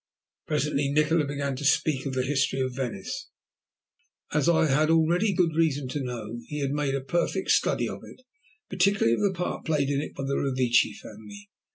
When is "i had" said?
4.49-4.89